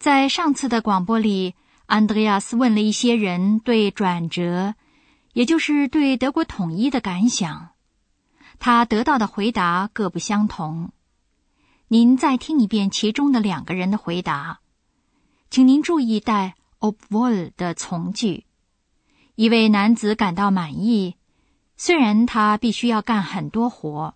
[0.00, 1.54] 在上次的广播里，
[1.84, 4.74] 安德烈亚斯问了一些人对转折，
[5.34, 7.72] 也就是对德国统一的感想。
[8.58, 10.92] 他得到的回答各不相同。
[11.88, 14.60] 您再听一遍其中的两个人的回答，
[15.50, 18.46] 请您注意带 obwohl 的从句。
[19.34, 21.16] 一位男子感到满意，
[21.76, 24.14] 虽然他必须要干很多活。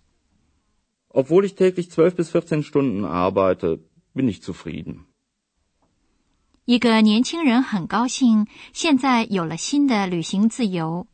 [1.09, 3.81] Obwohl ich täglich zwölf bis vierzehn Stunden arbeite,
[4.15, 5.05] bin ich zufrieden.
[6.65, 11.05] 一个年轻人很高兴，现在有了新的旅行自由。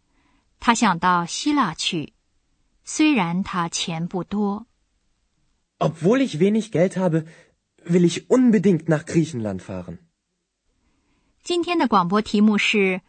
[0.61, 2.13] 他想到希腊去，
[2.85, 4.65] 虽然他钱不多。
[5.77, 7.25] Obwohl ich wenig Geld habe,
[7.85, 9.97] will ich unbedingt nach Griechenland fahren.
[11.43, 13.01] 今天的广播题目是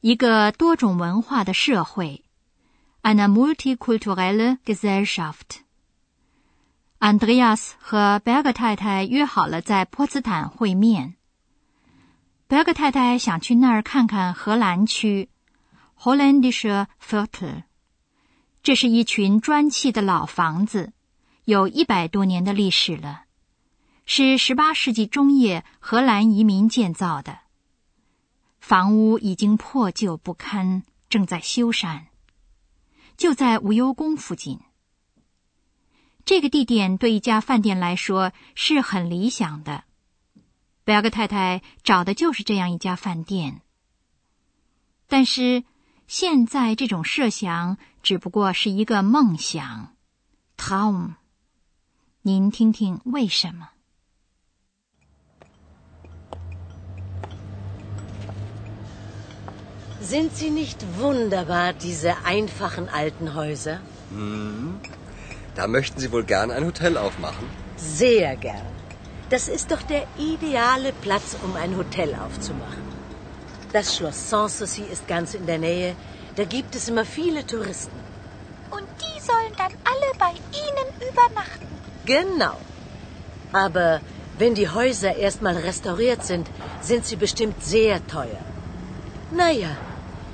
[0.00, 2.24] 一个多种文化的社会
[3.02, 5.62] ，eine multikulturelle Gesellschaft。
[6.98, 11.15] Andreas 和贝格太太约好了在波茨坦会面。
[12.48, 15.28] 贝格太太想去那儿看看荷兰区
[15.98, 17.64] （Hollandische Viertel）。
[18.62, 20.92] 这是一群砖砌的老房子，
[21.44, 23.24] 有一百多年的历史了，
[24.04, 27.40] 是十八世纪中叶荷兰移民建造的。
[28.60, 32.02] 房屋已经破旧不堪，正在修缮。
[33.16, 34.60] 就在无忧宫附近，
[36.24, 39.82] 这个地点对一家饭店来说是很理想的。
[40.86, 43.60] 贝尔格太太找的就是这样一家饭店，
[45.08, 45.64] 但是
[46.06, 49.96] 现在这种设想只不过是一个梦想。
[50.56, 51.14] Tom，
[52.22, 53.70] 您听听为什么
[60.00, 63.80] ？Sind sie nicht wunderbar, diese einfachen alten Häuser?
[64.12, 64.74] Hm,
[65.56, 67.48] da möchten Sie wohl gern ein Hotel aufmachen?
[67.76, 68.62] Sehr gern.
[69.28, 72.84] Das ist doch der ideale Platz, um ein Hotel aufzumachen.
[73.72, 75.96] Das Schloss Sanssouci ist ganz in der Nähe.
[76.36, 77.98] Da gibt es immer viele Touristen.
[78.70, 80.32] Und die sollen dann alle bei
[80.64, 81.66] Ihnen übernachten.
[82.04, 82.56] Genau.
[83.52, 84.00] Aber
[84.38, 86.46] wenn die Häuser erstmal restauriert sind,
[86.80, 88.44] sind sie bestimmt sehr teuer.
[89.32, 89.76] Naja,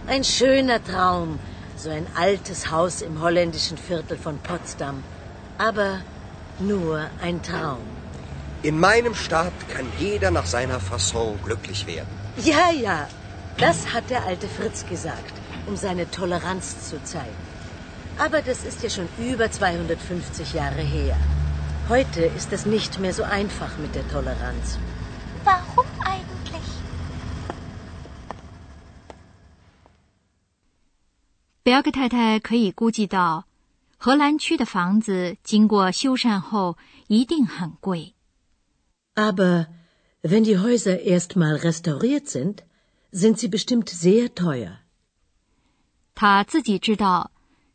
[0.06, 1.38] ein schöner Traum,
[1.76, 5.02] so ein altes Haus im holländischen Viertel von Potsdam.
[5.56, 6.00] Aber
[6.58, 7.91] nur ein Traum.
[8.63, 12.09] In meinem Staat kann jeder nach seiner Fasson glücklich werden.
[12.37, 13.07] Ja, ja,
[13.57, 15.33] das hat der alte Fritz gesagt,
[15.67, 17.37] um seine Toleranz zu zeigen.
[18.17, 21.15] Aber das ist ja schon über 250 Jahre her.
[21.87, 24.79] Heute ist es nicht mehr so einfach mit der Toleranz.
[25.45, 26.67] Warum eigentlich?
[31.63, 33.45] Berge 太太可以估计到，
[33.97, 36.77] 荷兰区的房子经过修缮后
[37.07, 38.15] 一定很贵。
[39.15, 39.67] Aber
[40.21, 42.63] wenn die Häuser erst mal restauriert sind,
[43.11, 44.79] sind sie bestimmt sehr teuer.
[46.15, 47.31] 他自己知道，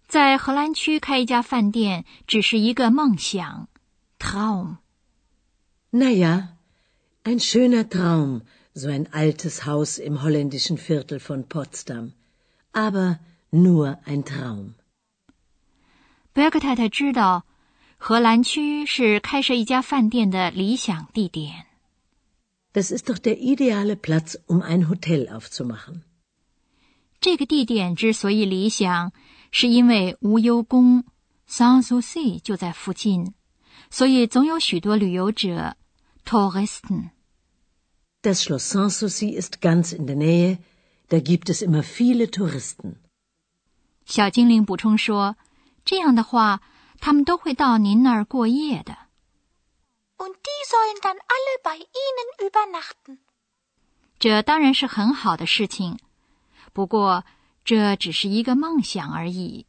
[0.09, 3.69] 在荷兰区开一家饭店只是一个梦想，
[4.19, 6.57] Traum。Na ja,
[7.25, 8.43] ein schöner Traum,
[8.75, 12.13] so ein altes Haus im holländischen Viertel von Potsdam.
[12.73, 13.19] Aber
[13.51, 14.75] nur ein Traum.
[16.35, 17.45] Berg 太太知道。
[18.00, 21.66] 荷兰区是开设一家饭店的理想地点。
[22.72, 26.04] Das ist doch der ideale Platz, um ein Hotel aufzumachen.
[27.20, 29.12] 这个地点之所以理想，
[29.52, 31.06] 是因为无忧宫
[31.50, 33.34] Sanssouci 就在附近，
[33.90, 35.76] 所以总有许多旅游者
[36.24, 37.10] Touristen。
[38.22, 40.60] Das Schloss Sanssouci ist ganz in der Nähe,
[41.10, 42.98] da gibt es immer viele Touristen.
[44.06, 45.36] 小精灵补充说
[45.84, 46.62] ：“这样的话。”
[47.00, 48.98] 他们都会到您那儿过夜的。
[50.18, 53.20] Und die sollen dann alle bei Ihnen übernachten。
[54.20, 56.00] 这当然是很好的事情，
[56.74, 57.24] 不过
[57.64, 59.68] 这只是一个梦想而已。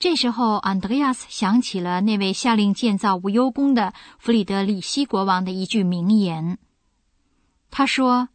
[0.00, 6.58] 这时候，安德烈亚斯想起了那位下令建造无忧宫的弗里德里希国王的一句名言。
[7.70, 8.28] 他说：“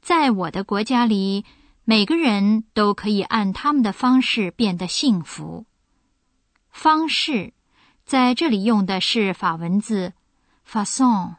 [0.00, 1.44] 在我的国家里，
[1.84, 5.66] 每个人都可以按他们的方式变得幸福。”
[6.72, 7.52] 方式
[8.04, 10.14] 在这里用的是法文字
[10.66, 11.36] “façon”。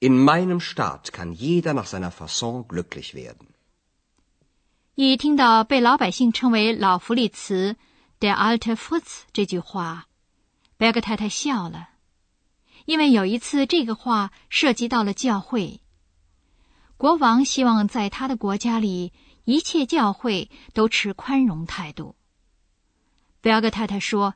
[0.00, 3.48] In meinem Staat kann jeder nach seiner Fasson glücklich werden.
[4.94, 7.76] 一听到被老百姓称为老弗里茨
[8.18, 10.06] （der alte Fritz） 这句话，
[10.76, 11.90] 贝格太太笑了，
[12.86, 15.80] 因为有一次这个话涉及到了教会。
[16.96, 19.12] 国王希望在他的国家里，
[19.44, 22.16] 一切教会都持宽容态度。
[23.40, 24.34] 贝格太太说：“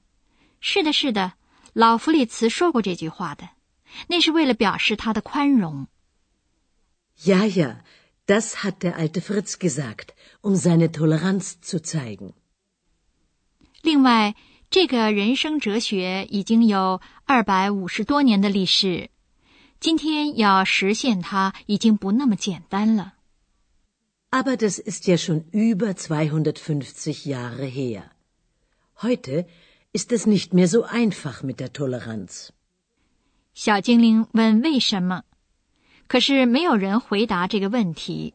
[0.60, 1.32] 是的，是的，
[1.72, 3.50] 老弗里茨说过这句话的，
[4.08, 5.88] 那是为了表示他的宽容。”
[7.24, 7.80] Ja, ja.
[8.24, 12.34] Das hat der alte Fritz gesagt, um seine Toleranz zu zeigen.
[13.82, 14.36] 另外，
[14.70, 19.10] 这个人生哲学已经有二百五十多年的历史，
[19.80, 23.14] 今天要实现它已经不那么简单了。
[24.30, 28.11] Aber das ist ja schon über 250 Jahre her.
[29.02, 29.46] Heute
[29.92, 32.50] ist es nicht mehr so einfach mit der Toleranz.
[33.52, 35.24] 小精灵问：“为什么？”
[36.06, 38.34] 可是没有人回答这个问题。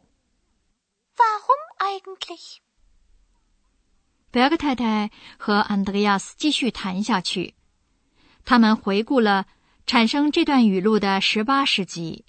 [1.15, 2.57] Warum eigentlich？
[4.29, 7.55] 贝格太太和安德烈亚斯继续谈下去。
[8.43, 9.45] 他们回顾了
[9.85, 12.25] 产生这段语录的十八世纪。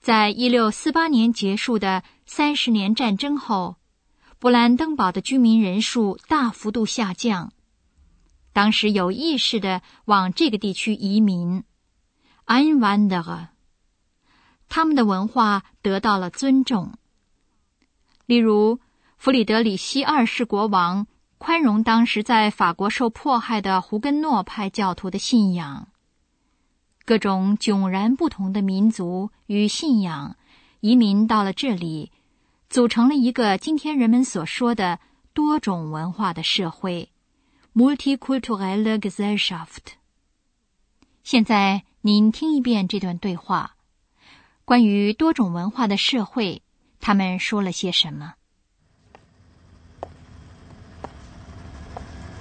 [0.00, 3.76] 在一六四八年结束的三十年战争后，
[4.42, 7.52] 布兰登堡的居民人数大幅度下降。
[8.52, 11.62] 当时有意识的往这个地区移民。
[12.46, 13.50] Einwanderer。
[14.68, 16.94] 他们的文化得到了尊重。
[18.26, 18.80] 例如，
[19.16, 21.06] 弗里德里希二世国王
[21.38, 25.86] 宽容当时在法国受迫害的胡根诺派教徒的信仰。
[27.04, 30.36] 各种迥然不同的民族与信仰
[30.80, 32.10] 移民到了这里，
[32.72, 34.98] 组成了一个今天人们所说的
[35.34, 37.10] 多种文化的社会
[37.74, 39.98] （multiculturelle Gesellschaft）。
[41.22, 43.76] 现在您听一遍这段对话。
[44.64, 46.62] 关于多种文化的社会，
[46.98, 48.36] 他们说了些什么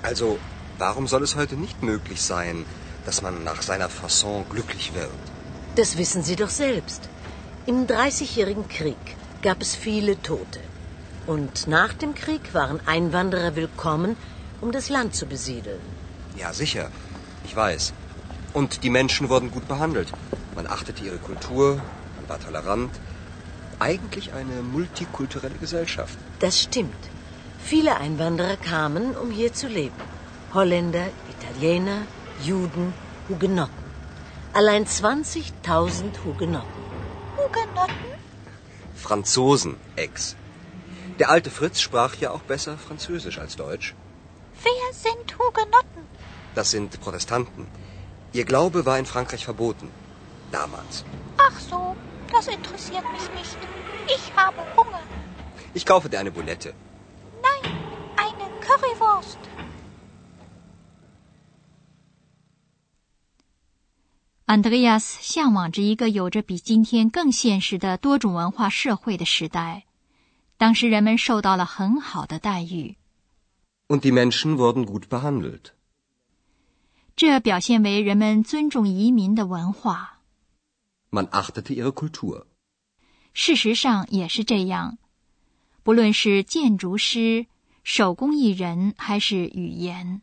[0.01, 0.37] ？Also,
[0.79, 2.63] warum soll es heute nicht möglich sein,
[3.05, 5.11] dass man nach seiner Fasson glücklich wird?
[5.75, 7.09] Das wissen Sie doch selbst.
[7.65, 8.95] Im Dreißigjährigen Krieg
[9.41, 10.59] gab es viele Tote.
[11.27, 14.15] Und nach dem Krieg waren Einwanderer willkommen,
[14.59, 15.81] um das Land zu besiedeln.
[16.37, 16.91] Ja, sicher.
[17.43, 17.93] Ich weiß.
[18.53, 20.11] Und die Menschen wurden gut behandelt.
[20.55, 21.81] Man achtete ihre Kultur,
[22.27, 22.91] war tolerant.
[23.79, 26.17] Eigentlich eine multikulturelle Gesellschaft.
[26.39, 27.03] Das stimmt.
[27.63, 30.01] Viele Einwanderer kamen, um hier zu leben.
[30.53, 31.99] Holländer, Italiener,
[32.43, 32.93] Juden,
[33.27, 33.85] Hugenotten.
[34.53, 36.83] Allein 20.000 Hugenotten.
[37.37, 38.11] Hugenotten?
[39.01, 40.35] Franzosen, Ex.
[41.19, 43.95] Der alte Fritz sprach ja auch besser Französisch als Deutsch.
[44.63, 46.03] Wer sind Hugenotten?
[46.55, 47.67] Das sind Protestanten.
[48.31, 49.89] Ihr Glaube war in Frankreich verboten.
[50.51, 51.03] Damals.
[51.37, 51.95] Ach so.
[52.31, 53.57] Das interessiert mich nicht.
[54.07, 55.01] Ich habe Hunger.
[55.73, 56.73] Ich kaufe dir eine Boulette.
[57.41, 57.71] Nein,
[58.15, 59.39] eine Currywurst.
[64.51, 69.85] 安德烈亚斯向往着一个有着比今天更现实的多种文化社会的时代，
[70.57, 72.97] 当时人们受到了很好的待遇。
[73.87, 75.67] Und die Menschen wurden gut behandelt.
[77.15, 80.19] 这表现为人们尊重移民的文化。
[81.11, 82.43] Man achtete ihre Kultur.
[83.31, 84.97] 事实上也是这样，
[85.81, 87.45] 不论是建筑师、
[87.85, 90.21] 手工艺人还是语言，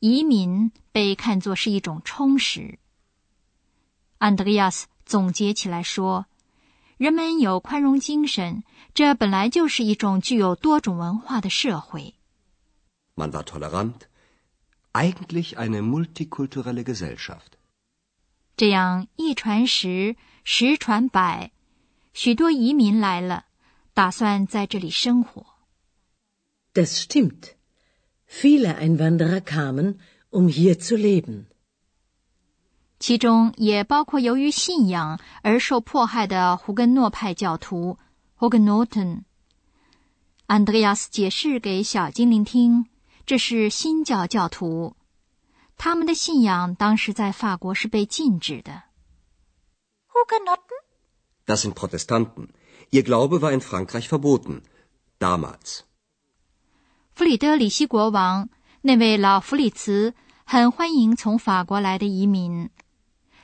[0.00, 2.78] 移民被看作是一种充实。
[4.22, 6.26] 安德烈亚斯总结起来说
[6.96, 8.62] ：“人们有宽容精神，
[8.94, 12.14] 这本来就是一种具有多种文化的社会。”
[13.16, 14.02] Man war tolerant,
[14.92, 17.58] eigentlich eine multikulturelle Gesellschaft.
[18.56, 20.14] 这样一传十，
[20.44, 21.50] 十传百，
[22.14, 23.46] 许多移民来了，
[23.92, 25.44] 打算在这里生活。
[26.72, 27.56] Das stimmt.
[28.28, 29.98] Viele Einwanderer kamen,
[30.30, 31.46] um hier zu leben.
[33.02, 37.98] 其中也包括由于信仰而受迫害的胡根诺派教徒
[38.38, 39.22] （Hugenotten）。
[40.46, 42.86] 安德烈亚斯解释给小精灵听，
[43.26, 44.94] 这是新教教徒。
[45.76, 48.84] 他们的信仰当时在法国是被禁止的。
[50.06, 50.84] Hugenotten?
[51.44, 52.50] Das sind Protestanten.
[52.92, 54.62] Ihr Glaube war in Frankreich verboten.
[55.18, 55.80] Damals.
[57.16, 58.48] 弗里德里希国王
[58.82, 62.70] 那位老弗里茨很欢迎从法国来的移民。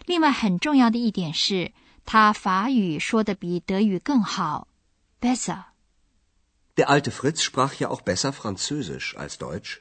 [0.09, 1.73] 另外很重要的一点是，
[2.07, 4.67] 他法语说的比德语更好
[5.21, 5.65] ，besser。
[6.77, 9.81] Der alte Fritz sprach ja auch besser Französisch als Deutsch.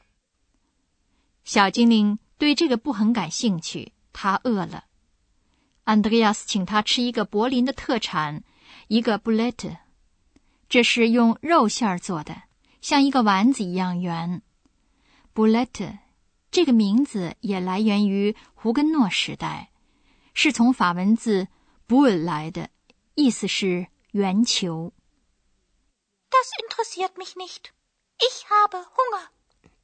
[1.45, 4.83] 小精灵对这个不很感兴趣，他饿了。
[5.85, 8.43] 安德烈亚斯请他吃一个柏林的特产，
[8.89, 9.77] 一个 Bulette，
[10.67, 12.41] 这是用肉馅儿做的，
[12.81, 14.41] 像一个丸子一样圆。
[15.33, 15.99] Bulette
[16.51, 19.69] 这个名字也来源于胡根诺时代，
[20.39, 21.47] 是从法文字
[21.87, 22.69] “boule” 来的，
[23.15, 24.93] 意思是圆球。
[26.29, 27.71] Das interessiert mich nicht.
[28.19, 29.29] Ich habe Hunger.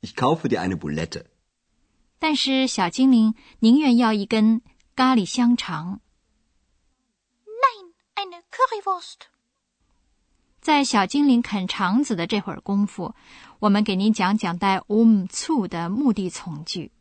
[0.01, 1.25] Ich kaufe dir eine Bulette.
[2.19, 4.61] 但是小精灵宁愿要一根
[4.95, 6.01] 咖喱香肠。
[7.47, 9.21] Nein, eine Currywurst.
[10.61, 13.15] 在小精灵啃肠子的这会儿功夫，
[13.57, 16.91] 我们给您讲讲带 um zu 的目的从句。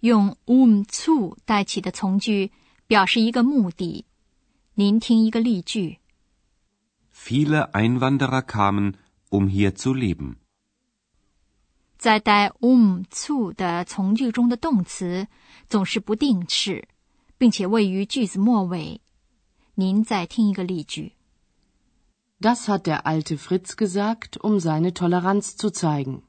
[0.00, 2.52] 用 um zu 带起的从句
[2.86, 4.04] 表示一个目的。
[4.74, 5.98] 您听一个例句。
[7.14, 8.94] Viele Einwanderer kamen,
[9.30, 10.36] um hier zu leben.
[11.98, 15.28] 在带 um zu 的从句中的动词
[15.68, 16.88] 总是不定式，
[17.36, 19.02] 并且位于句子末尾。
[19.74, 21.12] 您再听一个例句。
[22.40, 26.22] Das hat der alte Fritz gesagt, um seine Toleranz zu zeigen.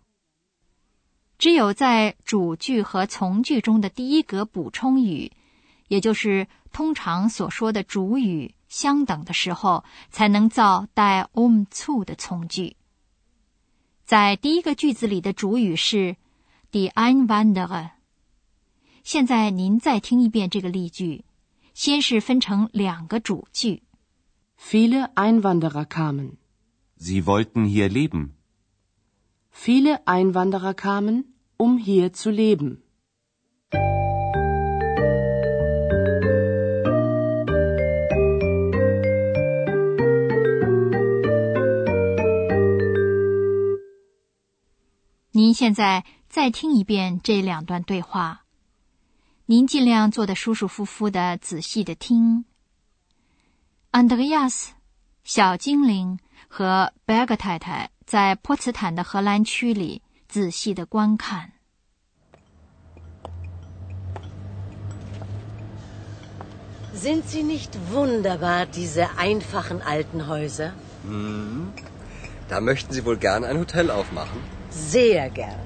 [1.41, 5.31] 只有在主句和从句中的第一格补充语，
[5.87, 12.75] 也就是通常所说的主语相等的时候，才能造带 um zu 的从句。
[14.05, 16.15] 在第一个句子里的主语是
[16.71, 17.89] die Einwanderer。
[19.03, 21.23] 现在您再听一遍这个例句，
[21.73, 23.81] 先是分成两个主句。
[24.59, 26.33] Viele Einwanderer kamen.
[26.99, 28.33] Sie wollten hier leben.
[29.53, 32.83] Viele Einwanderer kamen, um hier zu leben.
[45.33, 48.45] 您现在再听一遍这两段对话，
[49.45, 52.45] 您尽量坐得舒舒服服的，仔细的听。
[53.91, 54.73] 安德烈亚斯、
[55.23, 61.52] 小精灵和贝格太太在波茨坦的荷兰区里仔细的观看。
[66.94, 70.72] Sind sie nicht wunderbar, diese einfachen alten Häuser?
[72.48, 74.40] Da möchten Sie wohl gern ein Hotel aufmachen?
[74.70, 75.60] Sehr gern.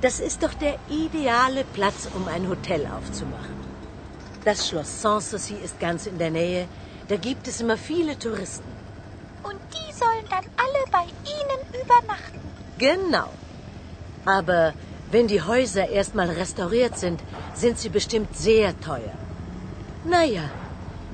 [0.00, 3.56] Das ist doch der ideale Platz, um ein Hotel aufzumachen.
[4.44, 6.66] Das Schloss Sanssouci ist ganz in der Nähe.
[7.08, 8.70] Da gibt es immer viele Touristen.
[9.43, 11.05] Und die sollen dann alle bei
[11.35, 12.39] Ihnen übernachten.
[12.77, 13.29] Genau.
[14.25, 14.73] Aber
[15.11, 17.19] wenn die Häuser erstmal restauriert sind,
[17.55, 19.13] sind sie bestimmt sehr teuer.
[20.05, 20.43] Naja,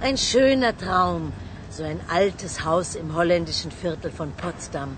[0.01, 1.33] ein schöner Traum,
[1.69, 4.97] so ein altes Haus im holländischen Viertel von Potsdam.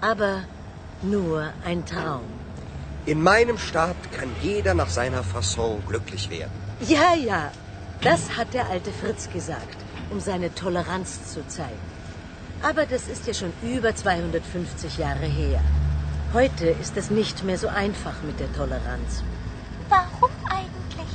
[0.00, 0.44] Aber
[1.02, 2.24] nur ein Traum.
[3.06, 6.52] In meinem Staat kann jeder nach seiner Fasson glücklich werden.
[6.86, 7.50] Ja, ja,
[8.02, 9.76] das hat der alte Fritz gesagt,
[10.10, 11.94] um seine Toleranz zu zeigen.
[12.63, 15.61] Aber das ist ja schon über 250 Jahre her.
[16.33, 19.23] Heute ist es nicht mehr so einfach mit der Toleranz.
[19.89, 21.07] Warum eigentlich?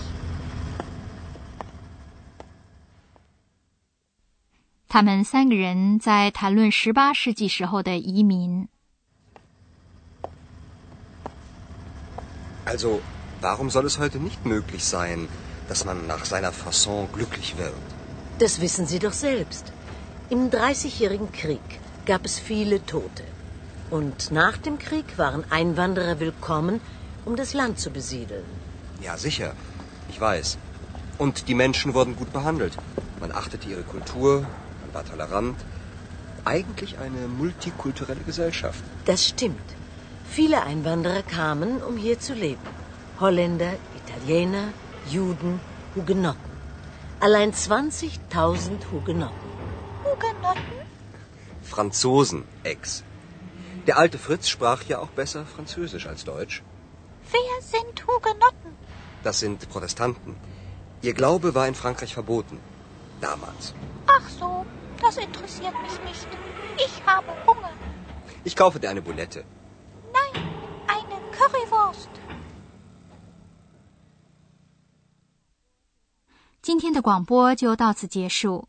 [4.89, 8.69] 他们三个人在谈论十八世纪时候的移民。
[12.65, 13.01] Also,
[13.41, 15.29] warum soll es heute nicht möglich sein,
[15.69, 17.75] dass man nach seiner Fasson glücklich wird?
[18.39, 19.73] Das wissen Sie doch selbst.
[20.32, 23.24] Im Dreißigjährigen Krieg gab es viele Tote.
[23.90, 26.82] Und nach dem Krieg waren Einwanderer willkommen,
[27.26, 28.46] um das Land zu besiedeln.
[29.02, 29.54] Ja, sicher.
[30.08, 30.60] Ich weiß.
[31.18, 32.78] Und die Menschen wurden gut behandelt.
[33.20, 35.58] Man achtete ihre Kultur, man war tolerant.
[36.46, 38.84] Eigentlich eine multikulturelle Gesellschaft.
[39.06, 39.70] Das stimmt.
[40.30, 42.70] Viele Einwanderer kamen, um hier zu leben.
[43.20, 44.66] Holländer, Italiener,
[45.10, 45.60] Juden,
[45.96, 46.52] Hugenotten.
[47.20, 49.49] Allein 20.000 Hugenotten.
[50.05, 50.79] Hugenotten?
[51.63, 53.03] Franzosen, Ex.
[53.87, 56.63] Der alte Fritz sprach ja auch besser Französisch als Deutsch.
[57.33, 58.71] Wer sind Hugenotten?
[59.23, 60.37] Das sind Protestanten.
[61.03, 62.59] Ihr Glaube war in Frankreich verboten.
[63.21, 63.75] Damals.
[64.07, 64.67] Ach so,
[65.01, 66.29] das interessiert mich nicht.
[66.87, 67.73] Ich habe Hunger.
[68.45, 69.45] Ich kaufe dir eine Bulette.
[70.13, 70.43] Nein,
[70.87, 72.11] eine Currywurst.
[76.63, 78.69] 今天的广播就到此结束，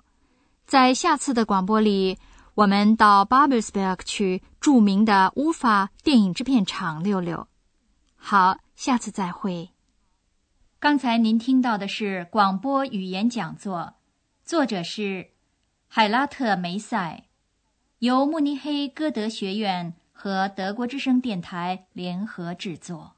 [0.71, 2.17] 在下次的广播里，
[2.55, 7.49] 我们到 Babelsberg 去著名的乌法电影制片厂溜溜。
[8.15, 9.71] 好，下次再会。
[10.79, 13.95] 刚才您听到的是广播语言讲座，
[14.45, 15.31] 作者是
[15.89, 17.25] 海拉特梅塞。
[17.99, 23.17] 由慕尼黑歌德学院和德国之声电台联合制作。